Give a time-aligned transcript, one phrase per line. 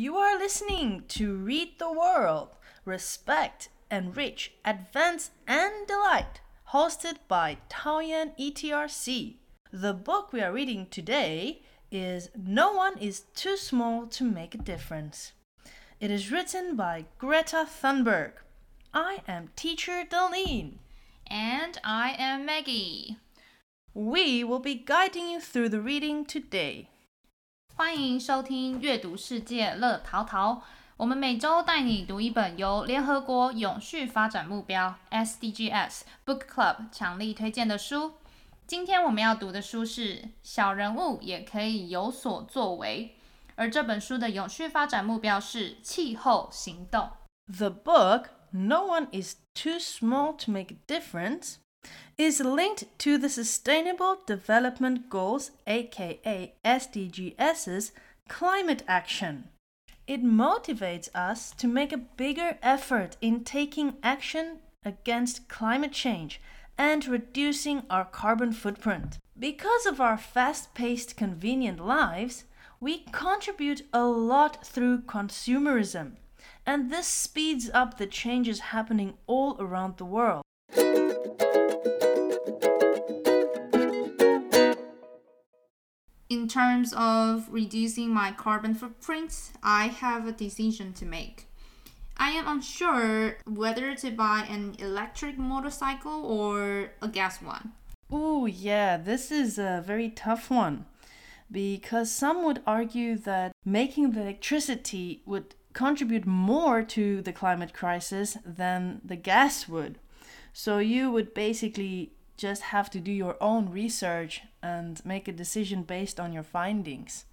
[0.00, 6.40] You are listening to Read the World Respect, Enrich, Advance, and Delight,
[6.72, 9.36] hosted by Taoyuan ETRC.
[9.70, 11.60] The book we are reading today
[11.90, 15.32] is No One is Too Small to Make a Difference.
[16.00, 18.32] It is written by Greta Thunberg.
[18.94, 20.78] I am teacher Darlene.
[21.26, 23.18] And I am Maggie.
[23.92, 26.88] We will be guiding you through the reading today.
[27.80, 30.62] 欢迎收听阅读世界乐淘淘。
[30.98, 38.12] 我们每周带你读一本由联合国永续发展目标 （SDGs） Book Club 强力推荐的书。
[38.66, 43.16] 今天我们要读的书是《小人物也可以有所作为》。
[43.54, 47.08] 而这本书的永续发展目标是气候行动。
[47.46, 51.54] The book, No One is Too Small to Make a Difference,
[52.18, 57.90] is linked to the Sustainable Development Goals, aka SDGs,
[58.28, 59.48] climate action.
[60.06, 66.40] It motivates us to make a bigger effort in taking action against climate change
[66.76, 69.18] and reducing our carbon footprint.
[69.38, 72.44] Because of our fast paced, convenient lives,
[72.80, 76.12] we contribute a lot through consumerism,
[76.64, 80.42] and this speeds up the changes happening all around the world.
[86.30, 91.48] In terms of reducing my carbon footprint, I have a decision to make.
[92.16, 97.72] I am unsure whether to buy an electric motorcycle or a gas one.
[98.12, 100.86] Oh, yeah, this is a very tough one
[101.50, 108.36] because some would argue that making the electricity would contribute more to the climate crisis
[108.44, 109.98] than the gas would.
[110.52, 115.82] So you would basically just have to do your own research and make a decision
[115.82, 117.26] based on your findings.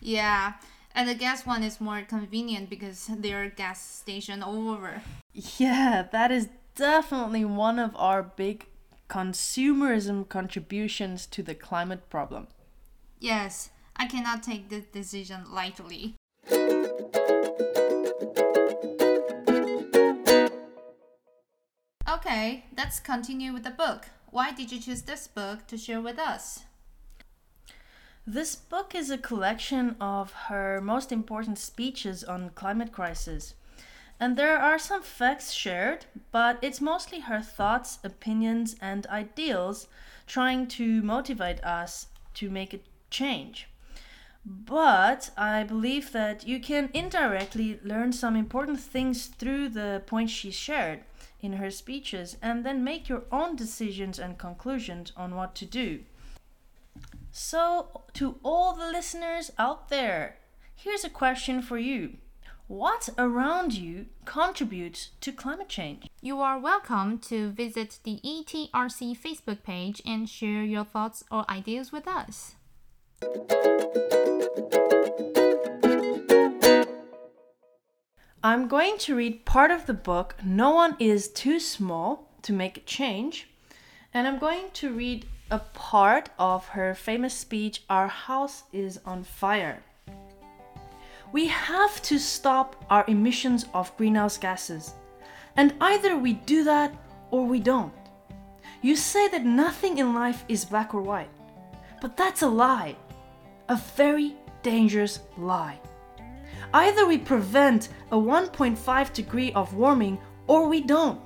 [0.00, 0.54] Yeah,
[0.92, 5.02] and the gas one is more convenient because there are gas station all over.
[5.32, 8.66] Yeah, that is definitely one of our big
[9.08, 12.48] consumerism contributions to the climate problem.
[13.20, 16.14] Yes, I cannot take this decision lightly.
[22.10, 24.06] Okay, let's continue with the book.
[24.30, 26.64] Why did you choose this book to share with us?
[28.24, 33.54] This book is a collection of her most important speeches on climate crisis.
[34.20, 39.88] And there are some facts shared, but it's mostly her thoughts, opinions, and ideals
[40.28, 42.80] trying to motivate us to make a
[43.10, 43.66] change.
[44.44, 50.52] But I believe that you can indirectly learn some important things through the points she
[50.52, 51.00] shared
[51.42, 56.00] in her speeches and then make your own decisions and conclusions on what to do.
[57.32, 60.36] So, to all the listeners out there,
[60.74, 62.16] here's a question for you.
[62.66, 66.08] What around you contributes to climate change?
[66.20, 71.90] You are welcome to visit the ETRC Facebook page and share your thoughts or ideas
[71.90, 72.54] with us.
[78.42, 82.78] I'm going to read part of the book, No One Is Too Small to Make
[82.78, 83.50] a Change,
[84.14, 89.24] and I'm going to read a part of her famous speech, Our House is on
[89.24, 89.82] Fire.
[91.32, 94.94] We have to stop our emissions of greenhouse gases,
[95.56, 96.94] and either we do that
[97.30, 97.92] or we don't.
[98.80, 101.28] You say that nothing in life is black or white,
[102.00, 102.96] but that's a lie.
[103.68, 105.78] A very dangerous lie.
[106.72, 111.20] Either we prevent a 1.5 degree of warming or we don't.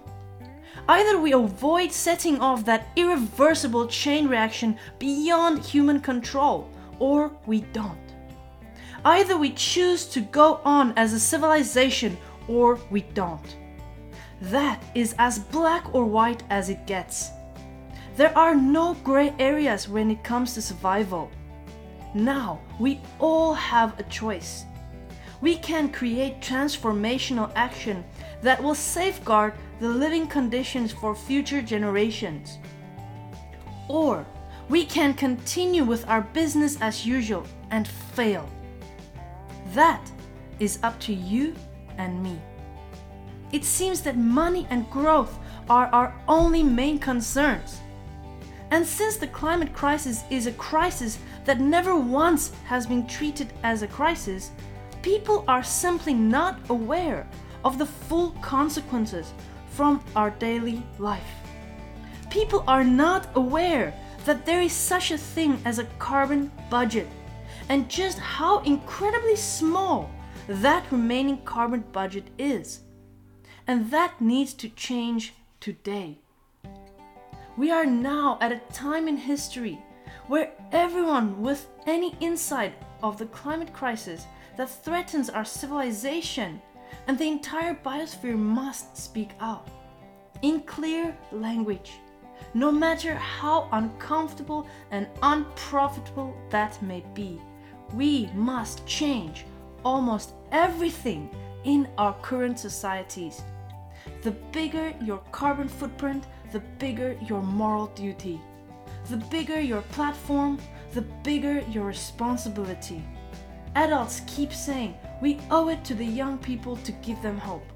[0.88, 6.69] Either we avoid setting off that irreversible chain reaction beyond human control
[6.99, 7.99] or we don't.
[9.05, 12.16] Either we choose to go on as a civilization
[12.49, 13.56] or we don't.
[14.41, 17.31] That is as black or white as it gets.
[18.16, 21.31] There are no gray areas when it comes to survival.
[22.14, 24.64] Now we all have a choice
[25.40, 28.04] we can create transformational action
[28.42, 32.58] that will safeguard the living conditions for future generations.
[33.88, 34.26] Or
[34.69, 38.48] we can continue with our business as usual and fail.
[39.75, 40.10] That
[40.58, 41.54] is up to you
[41.98, 42.40] and me.
[43.52, 45.38] It seems that money and growth
[45.69, 47.81] are our only main concerns.
[48.70, 53.82] And since the climate crisis is a crisis that never once has been treated as
[53.82, 54.50] a crisis,
[55.05, 57.29] people are simply not aware
[57.62, 59.35] of the full consequences
[59.69, 61.35] from our daily life.
[62.31, 63.93] People are not aware
[64.25, 67.06] that there is such a thing as a carbon budget
[67.69, 70.11] and just how incredibly small
[70.49, 72.81] that remaining carbon budget is.
[73.67, 76.19] And that needs to change today.
[77.59, 79.79] We are now at a time in history
[80.29, 82.73] where everyone with any insight
[83.03, 86.61] of the climate crisis that threatens our civilization
[87.06, 89.69] and the entire biosphere must speak out
[90.43, 91.93] in clear language,
[92.53, 97.41] no matter how uncomfortable and unprofitable that may be.
[97.95, 99.47] We must change
[99.85, 101.31] almost everything
[101.65, 103.43] in our current societies.
[104.23, 108.41] The bigger your carbon footprint, the bigger your moral duty.
[109.09, 110.59] The bigger your platform,
[110.93, 113.03] the bigger your responsibility.
[113.76, 117.67] Adults keep saying we owe it to the young people to give them hope.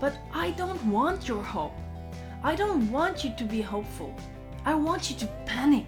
[0.00, 1.74] But I don't want your hope.
[2.42, 4.16] I don't want you to be hopeful.
[4.64, 5.86] I want you to panic.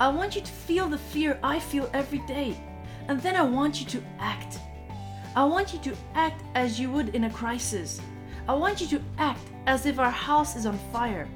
[0.00, 2.56] I want you to feel the fear I feel every day.
[3.06, 4.58] And then I want you to act.
[5.36, 8.00] I want you to act as you would in a crisis.
[8.48, 11.28] I want you to act as if our house is on fire.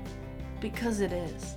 [0.61, 1.55] Because it is.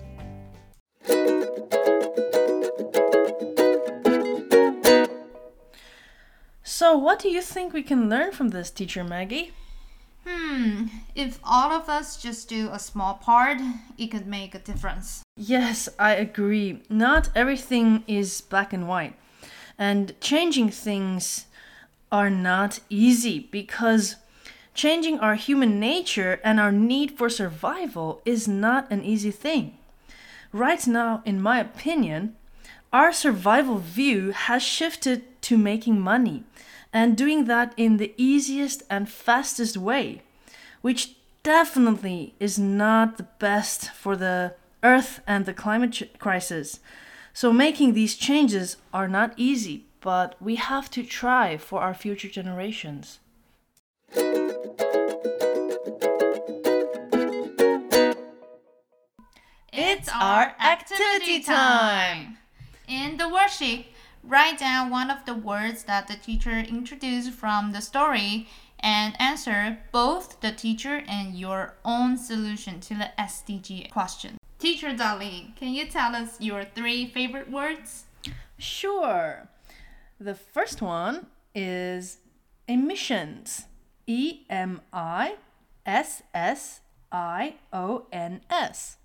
[6.82, 9.52] So, what do you think we can learn from this, teacher Maggie?
[10.26, 13.60] Hmm, if all of us just do a small part,
[14.00, 15.22] it could make a difference.
[15.38, 16.82] Yes, I agree.
[16.90, 19.14] Not everything is black and white.
[19.78, 21.46] And changing things
[22.12, 24.16] are not easy because
[24.74, 29.78] changing our human nature and our need for survival is not an easy thing.
[30.52, 32.36] Right now, in my opinion,
[32.92, 36.44] our survival view has shifted to making money
[36.94, 40.22] and doing that in the easiest and fastest way,
[40.82, 44.54] which definitely is not the best for the
[44.84, 46.80] earth and the climate crisis.
[47.34, 52.28] So, making these changes are not easy, but we have to try for our future
[52.28, 53.20] generations.
[59.74, 62.38] It's our activity time!
[62.88, 63.86] In the worksheet,
[64.31, 68.49] write down one of the words that the teacher introduced from the story
[68.81, 74.37] and answer both the teacher and your own solution to the SDG question.
[74.59, 78.05] Teacher Darlene, can you tell us your three favorite words?
[78.59, 79.49] Sure.
[80.19, 82.19] The first one is
[82.67, 83.67] emissions.
[84.07, 85.37] E M I
[85.85, 86.81] S S
[87.11, 88.99] I O N S.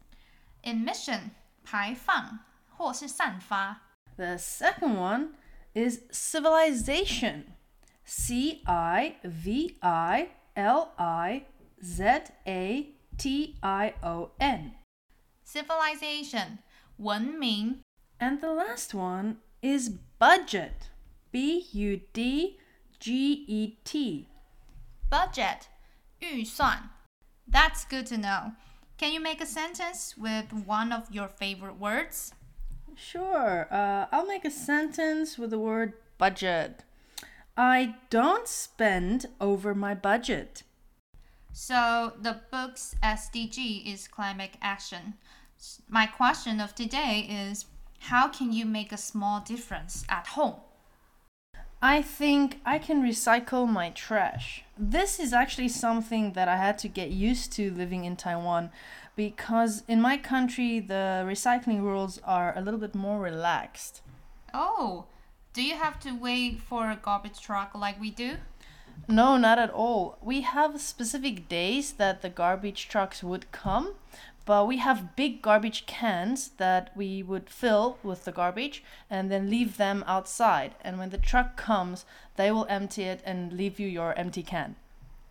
[0.63, 1.31] Emission
[1.63, 3.81] 排放或是散发。
[4.17, 5.35] The second one
[5.73, 7.53] is civilization.
[8.05, 11.45] C I V I L I
[11.83, 12.03] Z
[12.47, 14.73] A T I O N.
[15.45, 16.59] Civilization
[16.97, 17.81] 文明。
[18.19, 20.89] And the last one is budget.
[21.31, 22.59] B U D
[22.99, 24.27] G E T.
[25.09, 25.67] Budget
[26.19, 26.91] 预算。
[27.47, 28.53] That's good to know.
[28.97, 32.33] Can you make a sentence with one of your favorite words?
[32.96, 33.68] Sure.
[33.70, 36.82] Uh, I'll make a sentence with the word budget.
[37.56, 40.62] I don't spend over my budget.
[41.52, 45.14] So, the book's SDG is climate action.
[45.88, 47.66] My question of today is
[48.00, 50.56] how can you make a small difference at home?
[51.80, 54.64] I think I can recycle my trash.
[54.78, 58.70] This is actually something that I had to get used to living in Taiwan
[59.16, 64.02] because in my country the recycling rules are a little bit more relaxed.
[64.54, 65.06] Oh,
[65.52, 68.36] do you have to wait for a garbage truck like we do?
[69.08, 70.18] No, not at all.
[70.22, 73.94] We have specific days that the garbage trucks would come,
[74.44, 79.50] but we have big garbage cans that we would fill with the garbage and then
[79.50, 80.74] leave them outside.
[80.82, 82.04] And when the truck comes,
[82.36, 84.76] they will empty it and leave you your empty can.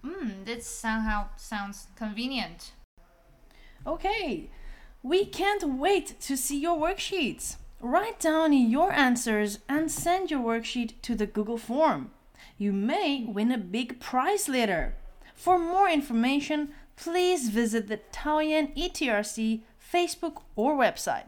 [0.04, 2.72] Hmm, this somehow sounds convenient.
[3.87, 4.51] Okay,
[5.03, 7.57] we can't wait to see your worksheets.
[7.81, 12.11] Write down your answers and send your worksheet to the Google form.
[12.59, 14.95] You may win a big prize later.
[15.35, 21.25] For more information, please visit the Taoyuan ETRC Facebook or website.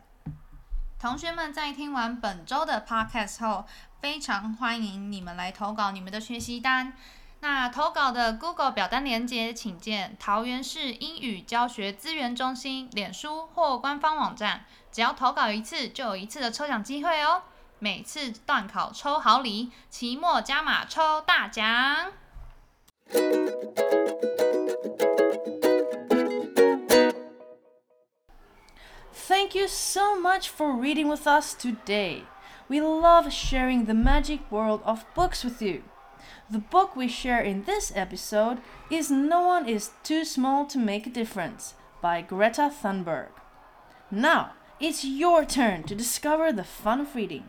[0.98, 3.64] 同学们在听完本周的 podcast 后，
[4.00, 6.92] 非常欢迎你们来投稿你们的学习单。
[7.39, 14.65] 那投稿的 Google 表单连接，请见桃园市英语教学资源中心脸书或官方网站。
[14.91, 17.43] 只要投稿一次，就有一次的抽奖机会哦。
[17.79, 22.11] 每次段考抽好礼，期末加码抽大奖。
[29.27, 32.23] Thank you so much for reading with us today.
[32.67, 35.83] We love sharing the magic world of books with you.
[36.49, 41.05] The book we share in this episode is No One Is Too Small to Make
[41.05, 43.31] a Difference by Greta Thunberg.
[44.09, 47.43] Now, it's your turn to discover the fun of reading.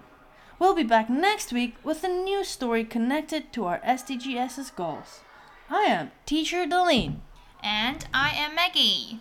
[0.59, 5.21] We'll be back next week with a new story connected to our SDGS's goals.
[5.71, 7.19] I am Teacher Darlene.
[7.63, 9.21] And I am Maggie.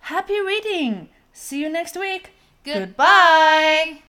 [0.00, 1.10] Happy reading!
[1.34, 2.30] See you next week.
[2.64, 4.03] Goodbye.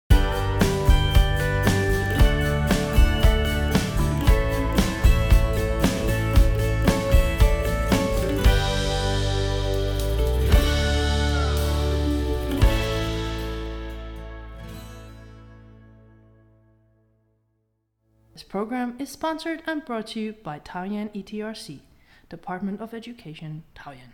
[18.54, 21.80] Program is sponsored and brought to you by Taoyuan ETRC,
[22.28, 24.13] Department of Education, Taoyuan.